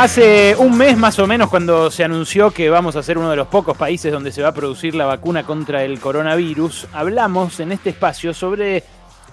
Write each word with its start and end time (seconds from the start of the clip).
Hace 0.00 0.56
un 0.56 0.78
mes 0.78 0.96
más 0.96 1.18
o 1.18 1.26
menos 1.26 1.50
cuando 1.50 1.90
se 1.90 2.02
anunció 2.02 2.52
que 2.52 2.70
vamos 2.70 2.96
a 2.96 3.02
ser 3.02 3.18
uno 3.18 3.28
de 3.28 3.36
los 3.36 3.48
pocos 3.48 3.76
países 3.76 4.10
donde 4.10 4.32
se 4.32 4.40
va 4.40 4.48
a 4.48 4.54
producir 4.54 4.94
la 4.94 5.04
vacuna 5.04 5.44
contra 5.44 5.84
el 5.84 6.00
coronavirus, 6.00 6.86
hablamos 6.94 7.60
en 7.60 7.70
este 7.70 7.90
espacio 7.90 8.32
sobre 8.32 8.82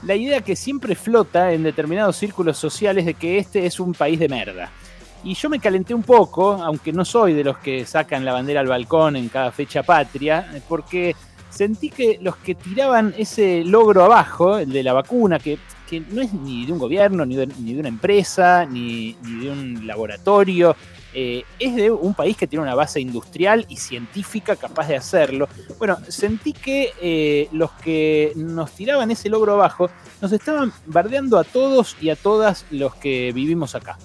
la 0.03 0.15
idea 0.15 0.41
que 0.41 0.57
siempre 0.57 0.95
flota 0.95 1.53
en 1.53 1.63
determinados 1.63 2.17
círculos 2.17 2.57
sociales 2.57 3.05
de 3.05 3.13
que 3.13 3.37
este 3.37 3.65
es 3.65 3.79
un 3.79 3.93
país 3.93 4.19
de 4.19 4.27
merda. 4.27 4.69
Y 5.23 5.35
yo 5.35 5.49
me 5.49 5.61
calenté 5.61 5.93
un 5.93 6.03
poco, 6.03 6.61
aunque 6.61 6.91
no 6.91 7.05
soy 7.05 7.31
de 7.31 7.45
los 7.45 7.59
que 7.59 7.85
sacan 7.85 8.25
la 8.25 8.33
bandera 8.33 8.59
al 8.59 8.67
balcón 8.67 9.15
en 9.15 9.29
cada 9.29 9.53
fecha 9.53 9.83
patria, 9.83 10.51
porque 10.67 11.15
sentí 11.49 11.89
que 11.89 12.19
los 12.21 12.35
que 12.35 12.55
tiraban 12.55 13.15
ese 13.17 13.63
logro 13.63 14.03
abajo, 14.03 14.57
el 14.57 14.73
de 14.73 14.83
la 14.83 14.91
vacuna, 14.91 15.39
que, 15.39 15.59
no 16.09 16.21
es 16.21 16.33
ni 16.33 16.65
de 16.65 16.73
un 16.73 16.79
gobierno, 16.79 17.25
ni 17.25 17.35
de, 17.35 17.79
una 17.79 17.89
empresa, 17.89 18.65
ni, 18.65 19.13
de 19.41 19.49
un 19.49 19.87
laboratorio, 19.87 20.75
eh, 21.13 21.43
es 21.57 21.75
de 21.75 21.89
un 21.89 22.13
país 22.13 22.37
que 22.37 22.47
tiene 22.47 22.63
una 22.63 22.75
base 22.75 22.99
industrial 22.99 23.65
y 23.69 23.77
científica 23.77 24.55
capaz 24.55 24.87
de 24.87 24.97
hacerlo. 24.97 25.47
Bueno, 25.79 25.97
sentí 26.07 26.53
que 26.53 26.93
eh, 27.01 27.47
los 27.51 27.71
que 27.71 28.33
nos 28.35 28.71
tiraban 28.71 29.09
ese 29.11 29.29
logro 29.29 29.53
abajo 29.53 29.89
nos 30.21 30.31
estaban 30.31 30.71
bardeando 30.85 31.39
a 31.39 31.43
todos 31.43 31.95
y 32.01 32.09
a 32.09 32.15
todas 32.15 32.65
los 32.69 32.95
que 32.95 33.31
vivimos 33.33 33.73
acá. 33.73 33.97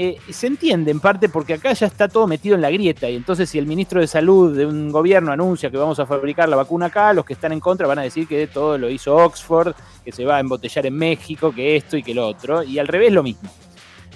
Eh, 0.00 0.16
se 0.30 0.46
entiende 0.46 0.92
en 0.92 1.00
parte 1.00 1.28
porque 1.28 1.54
acá 1.54 1.72
ya 1.72 1.88
está 1.88 2.06
todo 2.06 2.28
metido 2.28 2.54
en 2.54 2.60
la 2.60 2.70
grieta 2.70 3.10
y 3.10 3.16
entonces 3.16 3.50
si 3.50 3.58
el 3.58 3.66
ministro 3.66 4.00
de 4.00 4.06
salud 4.06 4.56
de 4.56 4.64
un 4.64 4.92
gobierno 4.92 5.32
anuncia 5.32 5.72
que 5.72 5.76
vamos 5.76 5.98
a 5.98 6.06
fabricar 6.06 6.48
la 6.48 6.54
vacuna 6.54 6.86
acá, 6.86 7.12
los 7.12 7.24
que 7.24 7.32
están 7.32 7.50
en 7.50 7.58
contra 7.58 7.88
van 7.88 7.98
a 7.98 8.02
decir 8.02 8.28
que 8.28 8.46
todo 8.46 8.78
lo 8.78 8.88
hizo 8.88 9.16
Oxford, 9.16 9.74
que 10.04 10.12
se 10.12 10.24
va 10.24 10.36
a 10.36 10.40
embotellar 10.40 10.86
en 10.86 10.94
México, 10.94 11.52
que 11.52 11.74
esto 11.74 11.96
y 11.96 12.04
que 12.04 12.14
lo 12.14 12.28
otro, 12.28 12.62
y 12.62 12.78
al 12.78 12.86
revés 12.86 13.12
lo 13.12 13.24
mismo. 13.24 13.50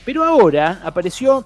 Pero 0.04 0.22
ahora 0.22 0.80
apareció 0.84 1.44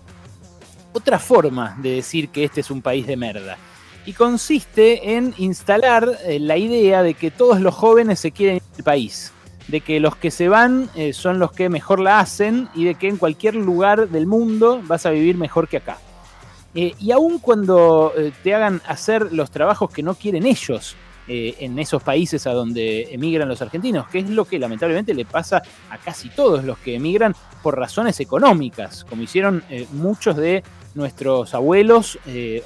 otra 0.93 1.19
forma 1.19 1.75
de 1.79 1.93
decir 1.93 2.29
que 2.29 2.45
este 2.45 2.61
es 2.61 2.71
un 2.71 2.83
país 2.83 3.07
de 3.07 3.17
merda. 3.17 3.57
Y 4.05 4.13
consiste 4.13 5.17
en 5.17 5.33
instalar 5.39 6.11
eh, 6.27 6.39
la 6.41 6.59
idea 6.59 7.03
de 7.03 7.15
que 7.15 7.31
todos 7.31 7.59
los 7.59 7.75
jóvenes 7.75 8.21
se 8.21 8.33
quieren 8.33 8.57
ir 8.57 8.63
del 8.75 8.85
país 8.85 9.33
de 9.69 9.81
que 9.81 10.01
los 10.01 10.17
que 10.17 10.31
se 10.31 10.49
van 10.49 10.89
eh, 10.95 11.13
son 11.13 11.39
los 11.39 11.53
que 11.53 11.69
mejor 11.69 12.01
la 12.01 12.21
hacen 12.21 12.69
y 12.75 12.85
de 12.85 12.95
que 12.95 13.09
en 13.09 13.17
cualquier 13.17 13.55
lugar 13.55 14.09
del 14.09 14.27
mundo 14.27 14.81
vas 14.85 15.07
a 15.07 15.11
vivir 15.11 15.37
mejor 15.37 15.69
que 15.69 15.79
acá. 15.79 15.99
Eh, 16.75 16.95
y 16.99 17.11
aun 17.11 17.39
cuando 17.39 18.13
eh, 18.17 18.33
te 18.43 18.55
hagan 18.55 18.83
hacer 18.87 19.33
los 19.33 19.51
trabajos 19.51 19.91
que 19.91 20.03
no 20.03 20.15
quieren 20.15 20.47
ellos 20.47 20.97
en 21.29 21.77
esos 21.81 22.05
países 22.05 22.47
a 22.47 22.53
donde 22.53 23.13
emigran 23.13 23.49
los 23.49 23.61
argentinos, 23.61 24.07
que 24.07 24.21
es 24.21 24.31
lo 24.31 24.45
que 24.45 24.61
lamentablemente 24.61 25.13
le 25.13 25.25
pasa 25.25 25.61
a 25.91 25.99
casi 25.99 26.29
todos 26.29 26.63
los 26.63 26.79
que 26.79 26.95
emigran 26.95 27.35
por 27.65 27.77
razones 27.77 28.21
económicas, 28.21 29.05
como 29.05 29.23
hicieron 29.23 29.65
muchos 29.91 30.37
de 30.37 30.63
nuestros 30.95 31.53
abuelos 31.53 32.17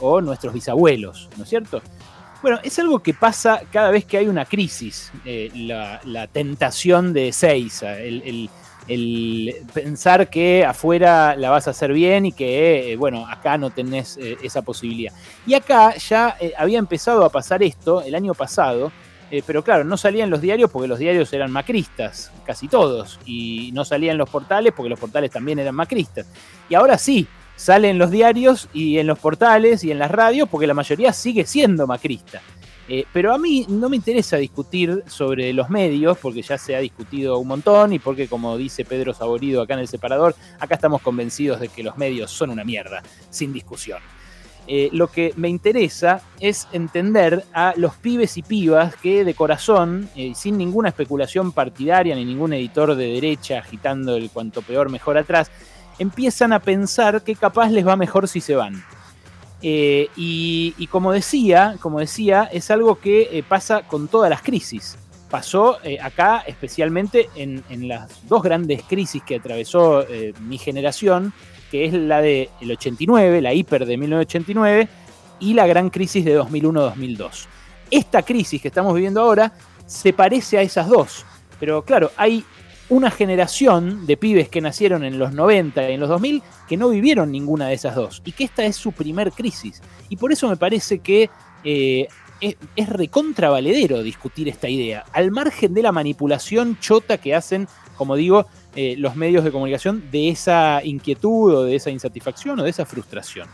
o 0.01 0.20
nuestros 0.20 0.53
bisabuelos, 0.53 1.31
¿no 1.39 1.45
es 1.45 1.48
cierto? 1.48 1.81
Bueno, 2.42 2.58
es 2.62 2.78
algo 2.78 3.00
que 3.00 3.12
pasa 3.12 3.62
cada 3.70 3.91
vez 3.91 4.06
que 4.06 4.16
hay 4.16 4.27
una 4.27 4.46
crisis, 4.46 5.12
eh, 5.27 5.50
la, 5.55 6.27
tentación 6.27 7.12
de 7.12 7.33
seis, 7.33 7.83
el, 7.83 8.48
pensar 9.74 10.30
que 10.30 10.64
afuera 10.64 11.36
la 11.36 11.50
vas 11.50 11.68
a 11.68 11.72
hacer 11.72 11.92
bien 11.92 12.27
y 12.27 12.33
que, 12.33 12.92
eh, 12.92 12.96
bueno, 12.96 13.27
acá 13.28 13.58
no 13.58 13.68
tenés 13.68 14.16
eh, 14.16 14.38
esa 14.42 14.62
posibilidad. 14.62 15.12
Y 15.46 15.52
acá 15.52 15.94
ya 15.96 16.36
había 16.56 16.78
empezado 16.78 17.27
a 17.27 17.28
pasar 17.28 17.62
esto 17.62 18.00
el 18.00 18.14
año 18.14 18.33
pasado, 18.33 18.91
pero 19.46 19.62
claro, 19.62 19.84
no 19.84 19.96
salían 19.96 20.28
los 20.28 20.41
diarios 20.41 20.70
porque 20.72 20.88
los 20.88 20.98
diarios 20.98 21.33
eran 21.33 21.52
macristas, 21.52 22.33
casi 22.44 22.66
todos, 22.66 23.20
y 23.27 23.70
no 23.74 23.84
salían 23.84 24.18
los 24.18 24.28
portales 24.28 24.72
porque 24.74 24.88
los 24.88 24.98
portales 24.98 25.30
también 25.30 25.58
eran 25.58 25.74
macristas. 25.74 26.27
Y 26.68 26.74
ahora 26.74 26.98
sí, 26.98 27.28
sale 27.61 27.91
en 27.91 27.98
los 27.98 28.11
diarios 28.11 28.70
y 28.72 28.97
en 28.97 29.06
los 29.06 29.19
portales 29.19 29.84
y 29.84 29.91
en 29.91 29.98
las 29.98 30.11
radios 30.11 30.48
porque 30.48 30.66
la 30.66 30.72
mayoría 30.72 31.12
sigue 31.12 31.44
siendo 31.44 31.86
macrista. 31.86 32.40
Eh, 32.89 33.05
pero 33.12 33.35
a 33.35 33.39
mí 33.39 33.67
no 33.68 33.90
me 33.90 33.96
interesa 33.96 34.39
discutir 34.39 35.05
sobre 35.07 35.52
los 35.52 35.68
medios 35.68 36.17
porque 36.17 36.40
ya 36.40 36.57
se 36.57 36.74
ha 36.74 36.80
discutido 36.80 37.39
un 37.39 37.48
montón 37.48 37.92
y 37.92 37.98
porque 37.98 38.29
como 38.29 38.57
dice 38.57 38.86
Pedro 38.86 39.12
Saborido 39.12 39.61
acá 39.61 39.74
en 39.74 39.80
el 39.80 39.89
separador, 39.89 40.35
acá 40.58 40.77
estamos 40.77 41.02
convencidos 41.02 41.61
de 41.61 41.68
que 41.68 41.83
los 41.83 41.98
medios 41.98 42.30
son 42.30 42.48
una 42.48 42.64
mierda, 42.64 43.02
sin 43.29 43.52
discusión. 43.52 43.98
Eh, 44.67 44.89
lo 44.92 45.08
que 45.08 45.35
me 45.36 45.51
interesa 45.51 46.23
es 46.40 46.67
entender 46.73 47.45
a 47.52 47.74
los 47.77 47.95
pibes 47.96 48.39
y 48.39 48.42
pibas 48.42 48.96
que 48.96 49.23
de 49.23 49.35
corazón, 49.35 50.08
eh, 50.17 50.33
sin 50.35 50.56
ninguna 50.56 50.89
especulación 50.89 51.52
partidaria 51.52 52.14
ni 52.14 52.24
ningún 52.24 52.55
editor 52.55 52.95
de 52.95 53.12
derecha 53.12 53.58
agitando 53.58 54.17
el 54.17 54.30
cuanto 54.30 54.62
peor 54.62 54.89
mejor 54.89 55.18
atrás, 55.18 55.51
empiezan 56.00 56.52
a 56.55 56.61
pensar 56.61 57.22
que 57.22 57.36
capaz 57.36 57.70
les 57.70 57.86
va 57.86 57.94
mejor 57.94 58.27
si 58.27 58.40
se 58.40 58.56
van. 58.56 58.83
Eh, 59.62 60.08
y, 60.16 60.86
como 60.86 61.12
decía, 61.12 61.77
como 61.80 62.00
decía, 62.00 62.48
es 62.50 62.70
algo 62.70 62.98
que 62.98 63.28
eh, 63.30 63.44
pasa 63.46 63.83
con 63.83 64.08
todas 64.08 64.30
las 64.30 64.40
crisis. 64.40 64.96
Pasó 65.28 65.78
eh, 65.84 65.98
acá 66.00 66.42
especialmente 66.46 67.28
en, 67.36 67.62
las 67.86 68.27
dos 68.27 68.42
grandes 68.42 68.83
crisis 68.83 69.22
que 69.22 69.36
atravesó 69.36 70.05
mi 70.40 70.58
generación, 70.58 71.33
que 71.70 71.84
es 71.84 71.92
la 71.92 72.20
del 72.22 72.48
89, 72.68 73.42
la 73.42 73.52
hiper 73.52 73.84
de 73.84 73.96
1989, 73.98 74.88
y 75.38 75.55
la 75.55 75.67
gran 75.67 75.90
crisis 75.90 76.24
de 76.24 76.40
2001-2002. 76.40 77.46
Esta 77.90 78.22
crisis 78.22 78.61
que 78.61 78.68
estamos 78.68 78.94
viviendo 78.94 79.20
ahora 79.20 79.52
se 79.86 80.12
parece 80.12 80.58
a 80.58 80.62
esas 80.62 80.88
dos, 80.88 81.27
pero 81.61 81.82
claro, 81.82 82.11
hay 82.17 82.44
una 82.90 83.11
generación 83.11 84.06
de 84.06 84.17
pibes 84.17 84.48
que 84.48 84.61
nacieron 84.61 85.05
en 85.05 85.18
los 85.18 85.33
90 85.33 85.90
y 85.90 85.95
en 85.95 86.01
los 86.01 86.08
2000 86.08 86.42
que 86.68 86.77
no 86.77 86.90
vivieron 86.90 87.30
ninguna 87.30 87.68
de 87.68 87.74
esas 87.74 87.95
dos 87.95 88.20
y 88.24 88.33
que 88.33 88.45
esta 88.45 88.64
es 88.64 88.77
su 88.77 88.92
primer 88.92 89.30
crisis. 89.33 89.80
Y 90.08 90.17
por 90.17 90.33
eso 90.33 90.48
me 90.48 90.56
parece 90.56 90.98
que 90.98 91.30
eh, 91.64 92.08
es, 92.40 92.89
recontravaledero 92.89 94.02
discutir 94.02 94.48
esta 94.48 94.68
idea, 94.68 95.05
al 95.12 95.30
margen 95.30 95.73
de 95.73 95.83
la 95.83 95.92
manipulación 95.92 96.79
chota 96.80 97.18
que 97.18 97.34
hacen, 97.34 97.68
como 97.96 98.17
digo, 98.17 98.46
eh, 98.74 98.96
los 98.98 99.14
medios 99.14 99.45
de 99.45 99.52
comunicación 99.52 100.11
de 100.11 100.30
esa 100.30 100.80
inquietud 100.84 101.55
o 101.55 101.62
de 101.64 101.77
esa 101.77 101.90
insatisfacción 101.90 102.58
o 102.58 102.64
de 102.64 102.70
esa 102.70 102.86
frustración. 102.86 103.48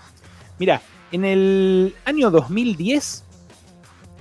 Mira, 0.58 0.80
en 1.12 1.24
el 1.24 1.94
año 2.04 2.30
2010 2.30 3.25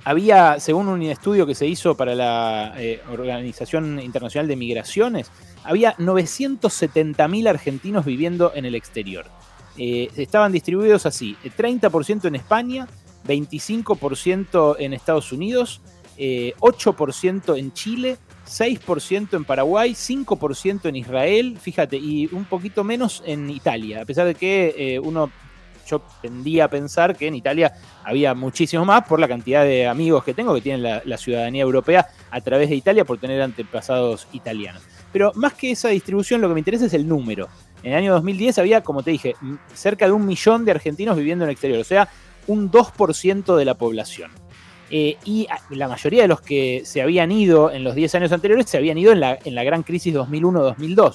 había, 0.06 0.60
según 0.60 0.86
un 0.86 1.02
estudio 1.02 1.48
que 1.48 1.56
se 1.56 1.66
hizo 1.66 1.96
para 1.96 2.14
la 2.14 2.74
eh, 2.76 3.02
Organización 3.10 3.98
Internacional 3.98 4.46
de 4.46 4.54
Migraciones, 4.54 5.32
había 5.64 5.96
970.000 5.96 7.48
argentinos 7.48 8.04
viviendo 8.04 8.52
en 8.54 8.66
el 8.66 8.76
exterior. 8.76 9.26
Eh, 9.76 10.08
estaban 10.14 10.52
distribuidos 10.52 11.06
así, 11.06 11.36
30% 11.44 12.24
eh, 12.24 12.28
en 12.28 12.36
España, 12.36 12.86
25% 13.26 14.76
en 14.78 14.92
Estados 14.92 15.32
Unidos, 15.32 15.80
8% 16.16 17.58
en 17.58 17.72
Chile, 17.72 18.16
6% 18.46 19.34
en 19.34 19.44
Paraguay, 19.44 19.90
5% 19.90 20.88
en 20.88 20.94
Israel, 20.94 21.58
fíjate, 21.60 21.96
y 21.96 22.32
un 22.32 22.44
poquito 22.44 22.84
menos 22.84 23.24
en 23.26 23.50
Italia, 23.50 24.02
a 24.02 24.04
pesar 24.04 24.24
de 24.24 24.36
que 24.36 25.00
uno 25.02 25.32
yo 25.86 26.02
tendía 26.20 26.64
a 26.64 26.68
pensar 26.68 27.16
que 27.16 27.26
en 27.26 27.34
Italia 27.34 27.72
había 28.04 28.34
muchísimo 28.34 28.84
más 28.84 29.06
por 29.06 29.20
la 29.20 29.28
cantidad 29.28 29.64
de 29.64 29.86
amigos 29.86 30.24
que 30.24 30.34
tengo 30.34 30.54
que 30.54 30.60
tienen 30.60 30.82
la, 30.82 31.16
ciudadanía 31.16 31.62
europea 31.62 32.08
a 32.30 32.40
través 32.40 32.68
de 32.68 32.76
Italia 32.76 33.04
por 33.04 33.18
tener 33.18 33.40
antepasados 33.40 34.28
italianos. 34.32 34.82
Pero 35.12 35.32
más 35.34 35.54
que 35.54 35.70
esa 35.70 35.88
distribución, 35.88 36.40
lo 36.40 36.48
que 36.48 36.54
me 36.54 36.60
interesa 36.60 36.86
es 36.86 36.94
el 36.94 37.08
número. 37.08 37.48
En 37.82 37.92
el 37.92 37.98
año 37.98 38.12
2010 38.12 38.58
había, 38.58 38.82
como 38.82 39.02
te 39.02 39.12
dije, 39.12 39.34
cerca 39.74 40.06
de 40.06 40.12
un 40.12 40.26
millón 40.26 40.64
de 40.64 40.72
argentinos 40.72 41.16
viviendo 41.16 41.44
en 41.44 41.50
el 41.50 41.52
exterior, 41.52 41.80
o 41.80 41.84
sea, 41.84 42.08
un 42.46 42.70
2% 42.70 43.56
de 43.56 43.64
la 43.64 43.74
población. 43.74 44.30
Eh, 44.90 45.16
y 45.24 45.48
la 45.70 45.88
mayoría 45.88 46.22
de 46.22 46.28
los 46.28 46.40
que 46.40 46.82
se 46.84 47.02
habían 47.02 47.32
ido 47.32 47.72
en 47.72 47.82
los 47.82 47.94
10 47.94 48.14
años 48.16 48.32
anteriores 48.32 48.66
se 48.68 48.76
habían 48.76 48.98
ido 48.98 49.12
en 49.12 49.20
la, 49.20 49.38
en 49.44 49.54
la 49.54 49.64
gran 49.64 49.82
crisis 49.82 50.14
2001-2002. 50.14 51.14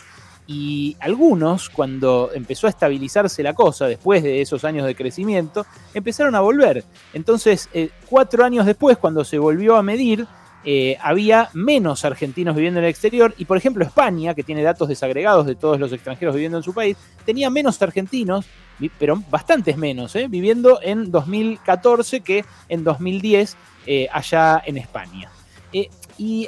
Y 0.53 0.97
algunos, 0.99 1.70
cuando 1.70 2.29
empezó 2.34 2.67
a 2.67 2.72
estabilizarse 2.72 3.41
la 3.41 3.53
cosa, 3.53 3.87
después 3.87 4.22
de 4.22 4.41
esos 4.41 4.66
años 4.66 4.85
de 4.85 4.96
crecimiento, 4.96 5.66
empezaron 5.93 6.35
a 6.35 6.41
volver. 6.41 6.84
Entonces, 7.14 7.70
eh, 7.73 7.90
cuatro 8.09 8.43
años 8.43 8.66
después, 8.66 8.97
cuando 8.97 9.23
se 9.23 9.37
volvió 9.37 9.78
a 9.78 9.84
medir, 9.84 10.28
eh, 10.66 10.97
había 11.02 11.49
menos 11.53 12.03
argentinos 12.03 12.53
viviendo 12.53 12.81
en 12.81 12.84
el 12.84 12.91
exterior 12.91 13.34
y 13.37 13.46
por 13.46 13.58
ejemplo 13.58 13.84
España, 13.85 14.35
que 14.35 14.43
tiene 14.43 14.61
datos 14.61 14.90
desagregados 14.90 15.47
de 15.47 15.55
todos 15.55 15.79
los 15.79 15.91
extranjeros 15.91 16.35
viviendo 16.35 16.58
en 16.58 16.64
su 16.64 16.73
país, 16.73 16.97
tenía 17.26 17.49
menos 17.49 17.81
argentinos, 17.81 18.46
pero 18.99 19.23
bastantes 19.29 19.78
menos, 19.78 20.16
eh, 20.17 20.28
viviendo 20.28 20.79
en 20.84 21.11
2014 21.11 22.22
que 22.22 22.43
en 22.67 22.84
2010 22.84 23.55
allá 24.11 24.61
en 24.66 24.78
España. 24.78 25.31
y 26.17 26.47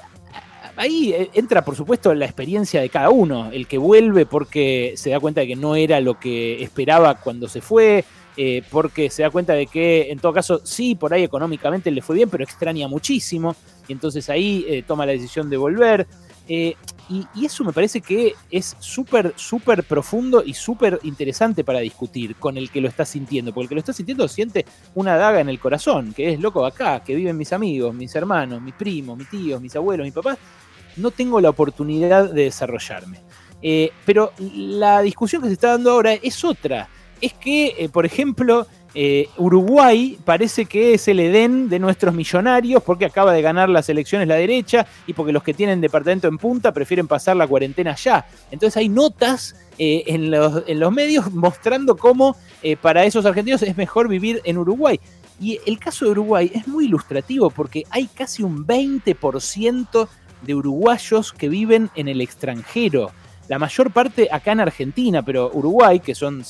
ahí 0.75 1.13
eh, 1.13 1.29
entra, 1.33 1.63
por 1.63 1.75
supuesto, 1.75 2.13
la 2.13 2.25
experiencia 2.25 2.81
de 2.81 2.89
cada 2.89 3.09
uno. 3.09 3.51
El 3.51 3.67
que 3.67 3.77
vuelve 3.77 4.25
porque 4.25 4.93
se 4.95 5.09
da 5.09 5.19
cuenta 5.19 5.41
de 5.41 5.47
que 5.47 5.55
no 5.55 5.75
era 5.75 5.99
lo 5.99 6.19
que 6.19 6.63
esperaba 6.63 7.15
cuando 7.15 7.47
se 7.47 7.61
fue, 7.61 8.05
eh, 8.35 8.63
porque 8.71 9.09
se 9.09 9.21
da 9.23 9.29
cuenta 9.29 9.53
de 9.53 9.67
que, 9.67 10.11
en 10.11 10.19
todo 10.19 10.33
caso, 10.33 10.61
sí, 10.63 10.95
por 10.95 11.13
ahí 11.13 11.23
económicamente 11.23 11.91
le 11.91 12.01
fue 12.01 12.15
bien, 12.15 12.29
pero 12.29 12.43
extraña 12.43 12.87
muchísimo, 12.87 13.55
y 13.87 13.93
entonces 13.93 14.29
ahí 14.29 14.65
eh, 14.67 14.83
toma 14.85 15.05
la 15.05 15.11
decisión 15.11 15.49
de 15.49 15.57
volver. 15.57 16.07
Y, 16.47 16.75
eso 17.43 17.63
me 17.63 17.73
parece 17.73 18.01
que 18.01 18.33
es 18.49 18.75
súper, 18.79 19.33
súper 19.35 19.83
profundo 19.83 20.41
y 20.43 20.53
súper 20.53 20.99
interesante 21.03 21.63
para 21.63 21.79
discutir 21.79 22.35
con 22.35 22.57
el 22.57 22.71
que 22.71 22.81
lo 22.81 22.87
está 22.87 23.05
sintiendo, 23.05 23.53
porque 23.53 23.65
el 23.65 23.69
que 23.69 23.75
lo 23.75 23.79
está 23.79 23.93
sintiendo 23.93 24.27
siente 24.27 24.65
una 24.95 25.15
daga 25.15 25.39
en 25.41 25.49
el 25.49 25.59
corazón, 25.59 26.13
que 26.13 26.33
es 26.33 26.39
loco 26.39 26.65
acá, 26.65 27.03
que 27.03 27.15
viven 27.15 27.37
mis 27.37 27.53
amigos, 27.53 27.93
mis 27.93 28.15
hermanos, 28.15 28.61
mis 28.61 28.73
primos, 28.73 29.17
mis 29.17 29.29
tíos, 29.29 29.61
mis 29.61 29.75
abuelos, 29.75 30.05
mis 30.05 30.13
papás, 30.13 30.37
no 30.97 31.11
tengo 31.11 31.41
la 31.41 31.49
oportunidad 31.49 32.31
de 32.31 32.43
desarrollarme. 32.45 33.19
pero 34.05 34.33
la 34.39 35.01
discusión 35.01 35.41
que 35.41 35.49
se 35.49 35.53
está 35.53 35.69
dando 35.69 35.91
ahora 35.91 36.13
es 36.13 36.43
otra. 36.43 36.89
Es 37.21 37.33
que, 37.33 37.89
por 37.93 38.05
ejemplo, 38.05 38.67
eh, 38.95 39.27
Uruguay 39.37 40.19
parece 40.23 40.65
que 40.65 40.93
es 40.93 41.07
el 41.07 41.19
Edén 41.19 41.67
de 41.67 41.79
nuestros 41.79 42.13
millonarios 42.13 42.83
porque 42.83 43.05
acaba 43.05 43.33
de 43.33 43.41
ganar 43.41 43.67
las 43.69 43.89
elecciones 43.89 44.27
la 44.27 44.35
derecha 44.35 44.85
y 45.07 45.13
porque 45.13 45.33
los 45.33 45.41
que 45.41 45.53
tienen 45.53 45.81
departamento 45.81 46.27
en 46.27 46.37
punta 46.37 46.71
prefieren 46.71 47.07
pasar 47.07 47.35
la 47.35 47.47
cuarentena 47.47 47.95
ya. 47.95 48.25
Entonces 48.51 48.77
hay 48.77 48.89
notas 48.89 49.55
eh, 49.79 50.03
en, 50.07 50.29
los, 50.29 50.91
medios 50.91 51.31
mostrando 51.33 51.97
cómo 51.97 52.35
eh, 52.61 52.75
para 52.75 53.03
esos 53.03 53.25
argentinos 53.25 53.63
es 53.63 53.75
mejor 53.77 54.07
vivir 54.07 54.41
en 54.43 54.57
Uruguay. 54.59 54.99
Y 55.41 55.59
el 55.65 55.79
caso 55.79 56.05
de 56.05 56.11
Uruguay 56.11 56.51
es 56.53 56.67
muy 56.67 56.85
ilustrativo 56.85 57.49
porque 57.49 57.83
hay 57.89 58.07
casi 58.07 58.43
un 58.43 58.67
20% 58.67 60.07
de 60.43 60.55
uruguayos 60.55 61.33
que 61.33 61.49
viven 61.49 61.89
en 61.95 62.07
el 62.07 62.21
extranjero 62.21 63.11
la 63.47 63.59
mayor 63.59 63.91
parte 63.91 64.29
acá 64.31 64.53
en 64.53 64.61
Argentina, 64.61 65.21
pero 65.21 65.51
Uruguay, 65.53 65.99
que 65.99 66.15
son, 66.15 66.43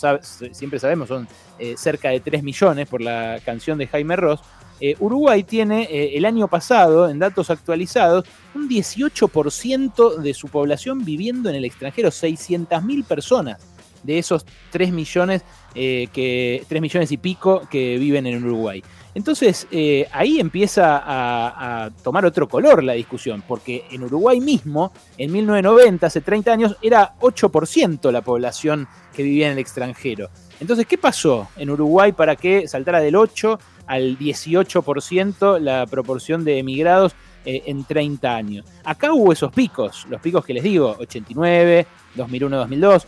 siempre 0.51 0.80
sabemos, 0.80 1.07
son 1.07 1.28
eh, 1.60 1.75
cerca 1.78 2.10
de 2.10 2.19
3 2.19 2.44
millones 2.44 2.88
por 2.88 3.01
la 3.01 3.40
canción 3.44 3.78
de 3.78 3.88
Jaime 3.88 4.16
Ross, 4.16 4.42
eh, 4.80 4.95
Uruguay 5.00 5.44
tiene 5.44 5.84
eh, 5.84 6.18
el 6.18 6.25
año 6.25 6.48
pasado, 6.48 7.10
en 7.10 7.19
datos 7.19 7.50
actualizados, 7.50 8.25
un 8.54 8.69
18% 8.69 10.18
de 10.18 10.34
su 10.34 10.50
población 10.50 11.06
viviendo 11.06 11.50
en 11.50 11.56
el 11.56 11.66
extranjero, 11.66 12.10
600.000 12.10 13.06
personas 13.06 13.60
de 14.04 14.19
esos 14.19 14.45
3 14.72 14.92
millones, 14.92 15.44
que, 15.74 16.63
3 16.68 16.81
millones 16.81 17.12
y 17.12 17.18
pico 17.18 17.62
que 17.72 17.98
viven 17.98 18.28
en 18.28 18.44
Uruguay. 18.44 18.84
Entonces, 19.15 19.68
ahí 20.12 20.39
empieza 20.39 20.98
a, 20.98 21.86
a, 21.86 21.89
tomar 21.92 22.25
otro 22.25 22.48
color 22.48 22.83
la 22.83 22.94
discusión, 22.94 23.44
porque 23.48 23.86
en 23.92 24.04
Uruguay 24.04 24.39
mismo, 24.39 24.92
en 25.18 25.31
1990, 25.31 26.07
hace 26.07 26.21
30 26.21 26.51
años, 26.51 26.77
era 26.81 27.13
8% 27.19 28.12
la 28.12 28.21
población 28.21 28.88
que 29.13 29.24
vivía 29.24 29.48
en 29.48 29.54
el 29.54 29.60
extranjero. 29.60 30.30
Entonces, 30.60 30.86
¿qué 30.88 30.98
pasó 30.98 31.50
en 31.57 31.69
Uruguay 31.69 32.12
para 32.12 32.36
que 32.36 32.68
saltara 32.68 33.00
del 33.00 33.15
8 33.15 33.60
al 33.88 34.18
18% 34.18 35.59
la 35.59 35.86
proporción 35.88 36.44
de 36.44 36.59
emigrados 36.59 37.13
eh, 37.45 37.63
en 37.66 37.83
30 37.83 38.36
años? 38.36 38.66
Acá 38.83 39.13
hubo 39.13 39.33
esos 39.33 39.51
picos, 39.51 40.06
los 40.09 40.21
picos 40.21 40.45
que 40.45 40.54
les 40.54 40.63
digo, 40.63 40.95
89, 41.00 41.86
2001, 42.16 42.57
2002. 42.57 43.07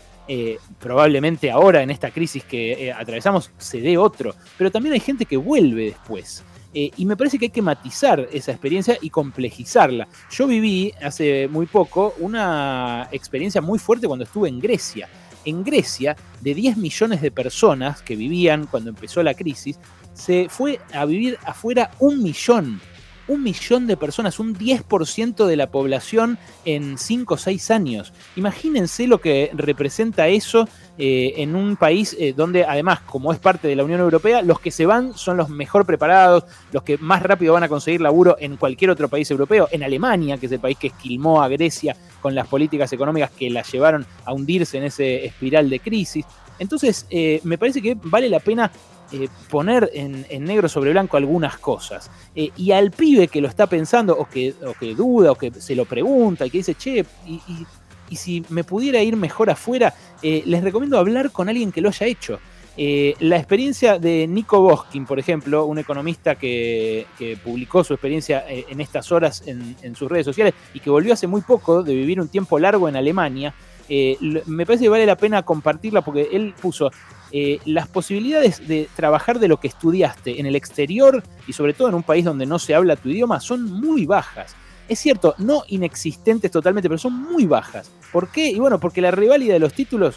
Probablemente 0.80 1.52
ahora 1.52 1.82
en 1.82 1.92
esta 1.92 2.12
crisis 2.12 2.44
que 2.44 2.88
eh, 2.88 2.92
atravesamos 2.92 3.52
se 3.58 3.80
dé 3.82 3.98
otro, 3.98 4.34
pero 4.58 4.72
también 4.72 4.94
hay 4.94 5.00
gente 5.00 5.26
que 5.26 5.38
vuelve 5.38 5.86
después. 5.86 6.44
Eh, 6.74 6.92
y 6.98 7.06
me 7.06 7.16
parece 7.16 7.40
que 7.40 7.46
hay 7.46 7.52
que 7.52 7.62
matizar 7.62 8.28
esa 8.34 8.52
experiencia 8.52 8.98
y 9.00 9.10
complejizarla. 9.10 10.10
Yo 10.30 10.46
viví 10.46 10.92
hace 11.02 11.48
muy 11.48 11.68
poco 11.68 12.16
una 12.20 13.08
experiencia 13.14 13.62
muy 13.62 13.80
fuerte 13.80 14.08
cuando 14.08 14.26
estuve 14.26 14.50
en 14.50 14.60
Grecia 14.60 15.08
en 15.46 15.64
Grecia, 15.64 16.18
de 16.42 16.54
10 16.54 16.78
millones 16.78 17.22
de 17.22 17.32
personas 17.32 18.02
que 18.02 18.16
vivían 18.16 18.66
cuando 18.66 18.90
empezó 18.90 19.24
la 19.24 19.34
crisis, 19.34 19.80
se 20.14 20.48
fue 20.50 20.80
a 20.94 21.06
vivir 21.06 21.38
afuera 21.46 21.92
un 22.00 22.22
millón 22.22 22.82
un 23.28 23.44
millón 23.44 23.88
de 23.88 23.98
personas, 23.98 24.40
un 24.40 24.56
10% 24.56 25.46
de 25.46 25.56
la 25.56 25.72
población 25.72 26.38
en 26.64 26.98
5 26.98 27.34
o 27.34 27.38
6 27.38 27.72
años. 27.72 28.14
Imagínense 28.36 29.08
lo 29.08 29.20
que 29.20 29.52
representa 29.54 30.28
eso 30.28 30.68
eh, 30.98 31.34
en 31.38 31.56
un 31.56 31.76
país 31.76 32.16
eh, 32.20 32.34
donde 32.36 32.64
además, 32.64 33.02
como 33.02 33.34
es 33.34 33.40
parte 33.40 33.68
de 33.68 33.76
la 33.76 33.84
Unión 33.84 34.00
Europea, 34.00 34.42
los 34.42 34.60
que 34.60 34.72
se 34.72 34.86
van 34.86 35.14
son 35.18 35.38
los 35.38 35.50
mejor 35.50 35.86
preparados, 35.86 36.46
los 36.72 36.84
que 36.84 36.98
más 36.98 37.22
rápido 37.22 37.54
van 37.54 37.64
a 37.64 37.70
conseguir 37.70 38.02
laburo 38.02 38.38
en 38.40 38.58
cualquier 38.58 38.92
otro 38.92 39.10
país 39.10 39.30
europeo, 39.30 39.68
en 39.72 39.84
Alemania, 39.84 40.38
que 40.38 40.46
es 40.46 40.52
el 40.52 40.60
país 40.60 40.78
que 40.78 40.88
esquilmó 40.88 41.42
a 41.42 41.48
Grecia 41.48 41.96
con 42.22 42.34
las 42.34 42.48
políticas 42.48 42.92
económicas 42.94 43.32
que 43.32 43.50
la 43.50 43.64
llevaron 43.64 44.06
a 44.24 44.34
hundirse 44.34 44.78
en 44.78 44.86
ese 44.86 45.26
espiral 45.26 45.70
de 45.70 45.80
crisis. 45.80 46.26
Entonces, 46.60 47.06
eh, 47.10 47.42
me 47.44 47.58
parece 47.58 47.82
que 47.82 47.98
vale 48.02 48.30
la 48.30 48.40
pena 48.40 48.72
eh, 49.12 49.28
poner 49.50 49.92
en, 49.94 50.26
negro 50.44 50.68
sobre 50.68 50.92
blanco 50.92 51.18
algunas 51.18 51.58
cosas. 51.58 52.10
Eh, 52.36 52.50
y 52.58 52.72
al 52.72 52.92
pibe 52.92 53.28
que 53.28 53.40
lo 53.40 53.48
está 53.48 53.68
pensando, 53.68 54.18
o 54.18 54.28
que, 54.28 54.54
que 54.80 54.96
duda, 54.96 55.32
o 55.32 55.36
que 55.36 55.52
se 55.52 55.76
lo 55.76 55.86
pregunta, 55.86 56.46
y 56.46 56.50
que 56.50 56.58
dice, 56.60 56.76
che, 56.76 57.06
y, 57.28 58.16
si 58.16 58.44
me 58.50 58.64
pudiera 58.64 59.02
ir 59.02 59.16
mejor 59.16 59.50
afuera, 59.50 59.94
eh, 60.22 60.44
les 60.46 60.64
recomiendo 60.64 60.98
hablar 60.98 61.32
con 61.32 61.50
alguien 61.50 61.72
que 61.72 61.82
lo 61.82 61.90
haya 61.90 62.08
hecho. 62.08 62.40
la 62.78 63.38
experiencia 63.38 64.00
de 64.00 64.28
Nico 64.28 64.60
Boskin, 64.62 65.06
por 65.06 65.18
ejemplo, 65.18 65.66
un 65.66 65.78
economista 65.80 66.36
que, 66.36 67.08
publicó 67.44 67.84
su 67.84 67.94
experiencia 67.94 68.44
en 68.48 68.82
estas 68.82 69.12
horas 69.12 69.44
en, 69.46 69.96
sus 69.96 70.10
redes 70.10 70.26
sociales 70.26 70.54
y 70.74 70.80
que 70.80 70.90
volvió 70.90 71.14
hace 71.14 71.28
muy 71.28 71.42
poco 71.42 71.84
de 71.84 71.96
vivir 71.96 72.20
un 72.20 72.28
tiempo 72.28 72.60
largo 72.60 72.90
en 72.90 72.96
Alemania, 72.96 73.54
me 73.90 74.66
parece 74.66 74.86
que 74.86 74.90
vale 74.90 75.06
la 75.06 75.16
pena 75.16 75.44
compartirla 75.44 76.02
porque 76.02 76.30
él 76.32 76.54
puso, 76.60 76.92
eh, 77.32 77.60
las 77.66 77.88
posibilidades 77.88 78.66
de 78.66 78.88
trabajar 78.96 79.40
de 79.40 79.48
lo 79.48 79.60
que 79.60 79.68
estudiaste 79.68 80.40
en 80.40 80.46
el 80.46 80.56
exterior 80.56 81.24
y 81.48 81.54
sobre 81.54 81.74
todo 81.74 81.90
en 81.90 81.96
un 81.96 82.04
país 82.04 82.24
donde 82.24 82.46
no 82.46 82.60
se 82.60 82.74
habla 82.76 82.96
tu 82.96 83.10
idioma 83.10 83.40
son 83.40 83.64
muy 83.64 84.06
bajas. 84.06 84.56
Es 84.88 85.00
cierto, 85.00 85.36
no 85.40 85.64
inexistentes 85.68 86.50
totalmente, 86.50 86.88
pero 86.88 87.00
son 87.00 87.14
muy 87.14 87.46
bajas. 87.46 87.92
¿Por 88.14 88.30
qué? 88.30 88.50
Y 88.50 88.60
bueno, 88.60 88.80
porque 88.80 89.02
la 89.02 89.12
reválida 89.12 89.54
de 89.54 89.60
los 89.60 89.74
títulos 89.74 90.16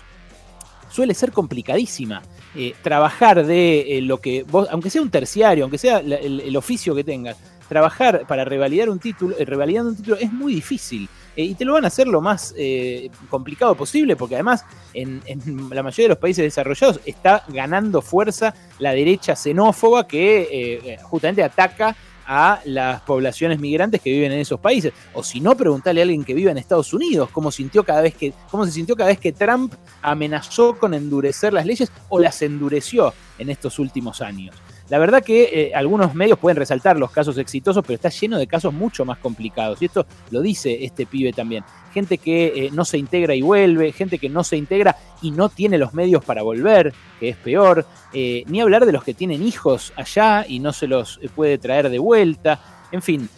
suele 0.91 1.13
ser 1.13 1.33
complicadísima. 1.33 2.23
Eh, 2.55 2.75
trabajar 2.83 3.45
de 3.45 3.99
eh, 3.99 4.03
lo 4.03 4.19
que 4.19 4.45
vos, 4.45 4.69
aunque 4.71 4.91
sea 4.91 5.03
un 5.03 5.11
terciario, 5.11 5.65
aunque 5.65 5.79
sea 5.79 5.99
el, 5.99 6.57
oficio 6.57 6.95
que 6.95 7.05
tengas, 7.05 7.37
trabajar 7.69 8.27
para 8.29 8.45
revalidar 8.45 8.91
un 8.91 8.99
título, 8.99 9.35
revalidando 9.41 9.91
un 9.91 9.97
título 9.97 10.17
es 10.17 10.33
muy 10.33 10.55
difícil. 10.55 11.09
Eh, 11.39 11.45
y 11.45 11.55
te 11.55 11.65
lo 11.65 11.75
van 11.75 11.85
a 11.85 11.87
hacer 11.87 12.09
lo 12.09 12.21
más 12.21 12.53
eh, 12.59 13.11
complicado 13.31 13.77
posible, 13.77 14.17
porque 14.17 14.35
además 14.35 14.65
en, 14.93 15.23
la 15.71 15.85
mayoría 15.85 16.07
de 16.07 16.09
los 16.09 16.19
países 16.19 16.43
desarrollados 16.43 16.99
está 17.07 17.45
ganando 17.47 18.03
fuerza 18.03 18.53
la 18.81 18.91
derecha 18.91 19.37
xenófoba 19.37 20.09
que 20.09 20.49
eh, 20.51 20.99
justamente 21.01 21.45
ataca 21.45 21.95
a 22.27 22.61
las 22.65 23.03
poblaciones 23.03 23.61
migrantes 23.61 24.01
que 24.01 24.11
viven 24.11 24.33
en 24.33 24.41
esos 24.41 24.59
países. 24.59 24.93
O 25.15 25.23
si 25.23 25.41
no, 25.41 25.57
preguntarle 25.57 26.01
a 26.01 26.03
alguien 26.03 26.25
que 26.25 26.35
vive 26.35 26.51
en 26.51 26.59
Estados 26.59 26.93
Unidos 26.93 27.31
cómo, 27.31 27.53
sintió 27.53 27.85
cada 27.85 28.03
vez 28.03 28.17
que, 28.17 28.35
cómo 28.51 28.67
se 28.67 28.73
sintió 28.73 28.97
cada 28.97 29.11
vez 29.11 29.21
que 29.21 29.31
Trump 29.31 29.73
amenazó 30.03 30.77
con 30.77 30.93
endurecer 30.93 31.53
las 31.53 31.67
leyes 31.67 31.93
o 32.09 32.19
las 32.19 32.43
endureció 32.43 33.15
en 33.39 33.49
estos 33.51 33.79
últimos 33.79 34.21
años. 34.23 34.57
La 34.91 34.99
verdad 34.99 35.23
que 35.23 35.51
eh, 35.53 35.73
algunos 35.75 36.15
medios 36.15 36.39
pueden 36.39 36.57
resaltar 36.57 36.99
los 36.99 37.11
casos 37.11 37.37
exitosos, 37.37 37.85
pero 37.85 37.97
está 37.97 38.09
lleno 38.09 38.39
de 38.39 38.47
casos 38.47 38.73
mucho 38.73 39.05
más 39.05 39.19
complicados. 39.19 39.83
Y 39.83 39.85
esto 39.85 40.07
lo 40.31 40.41
dice 40.41 40.85
este 40.85 41.05
pibe 41.05 41.33
también. 41.33 41.63
Gente 41.93 42.17
que 42.17 42.47
eh, 42.47 42.71
no 42.73 42.85
se 42.87 42.97
integra 42.97 43.35
y 43.35 43.43
vuelve, 43.43 43.93
gente 43.93 44.19
que 44.19 44.31
no 44.31 44.45
se 44.45 44.57
integra 44.57 44.97
y 45.21 45.31
no 45.31 45.51
tiene 45.51 45.77
los 45.77 45.93
medios 45.93 46.25
para 46.25 46.43
volver, 46.43 46.95
que 47.21 47.29
es 47.29 47.37
peor. 47.37 47.85
Eh, 48.15 48.45
ni 48.47 48.63
hablar 48.63 48.87
de 48.87 48.93
los 48.93 49.05
que 49.05 49.13
tienen 49.13 49.43
hijos 49.43 49.93
allá 49.95 50.47
y 50.49 50.59
no 50.59 50.73
se 50.73 50.87
los 50.87 51.21
puede 51.35 51.59
traer 51.59 51.91
de 51.91 51.99
vuelta. 51.99 52.59
En 52.91 53.03
fin, 53.03 53.29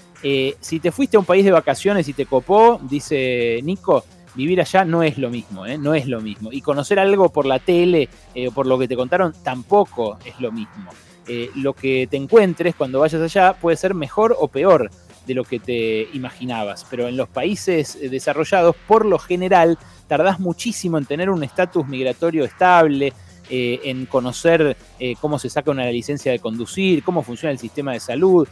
si 0.61 0.79
te 0.79 0.93
fuiste 0.93 1.17
a 1.17 1.21
un 1.21 1.27
país 1.27 1.45
de 1.45 1.51
vacaciones 1.51 2.07
y 2.07 2.13
te 2.13 2.27
copó, 2.27 2.81
dice 2.89 3.59
Nico, 3.65 4.05
vivir 4.37 4.61
allá 4.61 4.85
no 4.85 5.03
es 5.03 5.19
lo 5.19 5.31
mismo, 5.31 5.67
no 5.67 5.95
es 5.95 6.07
lo 6.07 6.21
mismo. 6.21 6.53
Y 6.53 6.61
conocer 6.61 7.01
algo 7.01 7.31
por 7.31 7.47
la 7.47 7.59
tele 7.59 8.09
o 8.47 8.53
por 8.53 8.67
lo 8.67 8.79
que 8.79 8.87
te 8.87 8.95
contaron 8.95 9.35
tampoco 9.43 10.19
es 10.25 10.39
lo 10.39 10.53
mismo. 10.53 10.91
Eh, 11.33 11.49
lo 11.55 11.75
que 11.75 12.09
te 12.11 12.17
encuentres 12.17 12.75
cuando 12.75 12.99
vayas 12.99 13.23
allá 13.23 13.53
puede 13.53 13.77
ser 13.77 13.95
mejor 13.95 14.35
o 14.37 14.49
peor 14.49 14.91
de 15.29 15.35
lo 15.35 15.45
que 15.45 15.61
te 15.61 16.09
imaginabas. 16.13 16.85
Pero 16.91 17.07
en 17.07 17.17
los 17.17 17.29
países 17.29 17.95
eh, 17.95 18.09
desarrollados, 18.09 18.75
por 18.89 19.07
lo 19.07 19.17
general, 19.17 19.79
tardás 20.09 20.41
muchísimo 20.41 20.99
en 20.99 21.05
tener 21.05 21.31
un 21.31 21.45
estatus 21.45 21.87
migratorio 21.87 22.45
estable, 22.45 23.13
eh, 23.49 23.79
en 23.85 24.07
conocer 24.07 24.77
cómo 25.21 25.39
se 25.39 25.49
saca 25.51 25.71
una 25.71 25.87
licencia 25.87 26.33
de 26.33 26.41
conducir, 26.41 27.05
cómo 27.05 27.23
funciona 27.23 27.53
el 27.53 27.59
sistema 27.59 27.93
de 27.93 28.01
salud, 28.01 28.49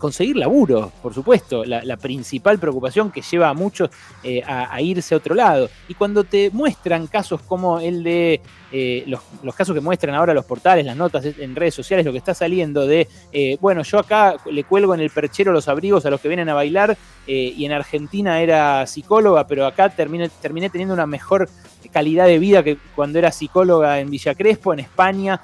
conseguir 0.00 0.36
laburo, 0.36 0.90
por 1.00 1.14
supuesto, 1.14 1.64
la, 1.64 1.96
principal 1.96 2.58
preocupación 2.58 3.12
que 3.12 3.20
lleva 3.20 3.50
a 3.50 3.54
muchos 3.54 3.90
eh, 4.24 4.42
a, 4.44 4.80
irse 4.80 5.14
a 5.14 5.18
otro 5.18 5.34
lado. 5.34 5.68
Y 5.86 5.94
cuando 5.94 6.24
te 6.24 6.50
muestran 6.50 7.06
casos 7.06 7.42
como 7.42 7.78
el 7.78 8.02
de 8.02 8.40
eh, 8.72 9.04
los, 9.06 9.20
casos 9.54 9.74
que 9.74 9.80
muestran 9.80 10.14
ahora 10.14 10.34
los 10.34 10.46
portales, 10.46 10.84
las 10.84 10.96
notas 10.96 11.24
en 11.24 11.54
redes 11.54 11.74
sociales, 11.74 12.04
lo 12.04 12.12
que 12.12 12.18
está 12.18 12.34
saliendo 12.34 12.86
de, 12.86 13.06
eh, 13.30 13.58
bueno, 13.60 13.82
yo 13.82 13.98
acá 13.98 14.36
le 14.50 14.64
cuelgo 14.64 14.94
en 14.94 15.00
el 15.00 15.10
perchero 15.10 15.52
los 15.52 15.68
abrigos 15.68 16.06
a 16.06 16.10
los 16.10 16.20
que 16.20 16.28
vienen 16.28 16.48
a 16.48 16.54
bailar 16.54 16.96
y 17.26 17.64
en 17.64 17.70
Argentina 17.70 18.40
era 18.40 18.84
psicóloga, 18.88 19.46
pero 19.46 19.64
acá 19.64 19.88
terminé, 19.90 20.28
terminé 20.40 20.68
teniendo 20.68 20.94
una 20.94 21.06
mejor 21.06 21.48
calidad 21.92 22.26
de 22.26 22.40
vida 22.40 22.64
que 22.64 22.76
cuando 22.96 23.20
era 23.20 23.30
psicóloga 23.30 24.00
en 24.00 24.10
Villa 24.10 24.34
Crespo, 24.34 24.72
en 24.72 24.80
España, 24.80 25.40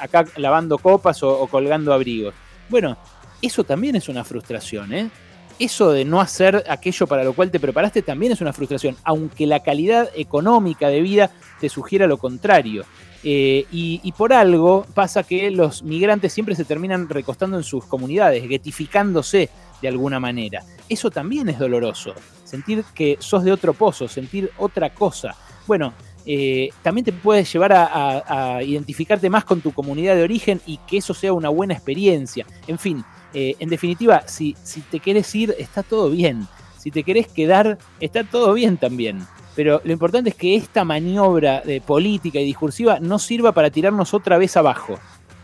acá 0.00 0.24
lavando 0.36 0.78
copas 0.78 1.22
o 1.22 1.46
colgando 1.46 1.92
abrigos. 1.92 2.34
Bueno, 2.68 2.98
eso 3.42 3.64
también 3.64 3.96
es 3.96 4.08
una 4.08 4.24
frustración, 4.24 4.92
¿eh? 4.92 5.10
eso 5.58 5.90
de 5.90 6.04
no 6.04 6.20
hacer 6.20 6.64
aquello 6.68 7.06
para 7.06 7.24
lo 7.24 7.32
cual 7.32 7.50
te 7.50 7.60
preparaste 7.60 8.02
también 8.02 8.32
es 8.32 8.40
una 8.40 8.52
frustración, 8.52 8.96
aunque 9.04 9.46
la 9.46 9.60
calidad 9.60 10.08
económica 10.14 10.88
de 10.88 11.00
vida 11.00 11.30
te 11.60 11.68
sugiera 11.68 12.06
lo 12.06 12.18
contrario. 12.18 12.84
Eh, 13.24 13.66
y, 13.72 14.12
por 14.12 14.32
algo 14.32 14.86
pasa 14.94 15.24
que 15.24 15.50
los 15.50 15.82
migrantes 15.82 16.32
siempre 16.32 16.54
se 16.54 16.64
terminan 16.64 17.08
recostando 17.08 17.56
en 17.56 17.64
sus 17.64 17.84
comunidades, 17.84 18.46
getificándose 18.48 19.50
de 19.82 19.88
alguna 19.88 20.20
manera. 20.20 20.62
Eso 20.88 21.10
también 21.10 21.48
es 21.48 21.58
doloroso, 21.58 22.14
sentir 22.44 22.84
que 22.94 23.16
sos 23.18 23.42
de 23.42 23.50
otro 23.50 23.74
pozo, 23.74 24.06
sentir 24.06 24.52
otra 24.56 24.90
cosa. 24.90 25.34
Bueno, 25.66 25.94
eh, 26.24 26.70
también 26.82 27.06
te 27.06 27.12
puede 27.12 27.42
llevar 27.42 27.72
a, 27.72 28.62
identificarte 28.62 29.28
más 29.28 29.44
con 29.44 29.60
tu 29.60 29.72
comunidad 29.72 30.14
de 30.14 30.22
origen 30.22 30.60
y 30.64 30.78
que 30.78 30.98
eso 30.98 31.12
sea 31.12 31.32
una 31.32 31.48
buena 31.48 31.74
experiencia. 31.74 32.46
En 32.68 32.78
fin, 32.78 33.04
eh, 33.34 33.56
en 33.58 33.68
definitiva, 33.68 34.22
si, 34.26 34.56
si 34.62 34.80
te 34.80 35.00
querés 35.00 35.34
ir, 35.34 35.54
está 35.58 35.82
todo 35.82 36.10
bien. 36.10 36.46
Si 36.78 36.90
te 36.90 37.02
querés 37.02 37.28
quedar, 37.28 37.78
está 38.00 38.24
todo 38.24 38.54
bien 38.54 38.76
también. 38.76 39.26
Pero 39.54 39.80
lo 39.84 39.92
importante 39.92 40.30
es 40.30 40.36
que 40.36 40.54
esta 40.54 40.84
maniobra 40.84 41.62
de 41.62 41.80
política 41.80 42.38
y 42.38 42.44
discursiva 42.44 43.00
no 43.00 43.18
sirva 43.18 43.52
para 43.52 43.70
tirarnos 43.70 44.14
otra 44.14 44.38
vez 44.38 44.56
abajo. 44.56 44.98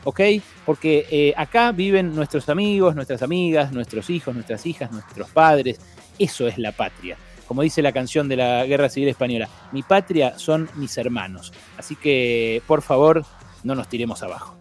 ¿Ok? 0.05 0.21
Porque 0.65 1.07
eh, 1.11 1.35
acá 1.37 1.73
viven 1.73 2.15
nuestros 2.15 2.49
amigos, 2.49 2.95
nuestras 2.95 3.23
amigas, 3.23 3.73
nuestros 3.73 4.11
hijos, 4.11 4.35
nuestras 4.35 4.65
hijas, 4.67 4.93
nuestros 4.93 5.29
padres. 5.31 5.81
Eso 6.19 6.47
es 6.47 6.59
la 6.59 6.73
patria. 6.73 7.17
Como 7.49 7.63
dice 7.63 7.83
la 7.83 7.93
canción 7.93 8.29
de 8.29 8.37
la 8.37 8.65
Guerra 8.67 8.89
Civil 8.89 9.09
Española, 9.09 9.49
mi 9.73 9.83
patria 9.83 10.39
son 10.39 10.69
mis 10.77 10.97
hermanos. 10.97 11.53
Así 11.77 11.97
que, 11.97 12.63
por 12.67 12.83
favor, 12.83 13.25
no 13.65 13.75
nos 13.75 13.89
tiremos 13.89 14.23
abajo. 14.23 14.57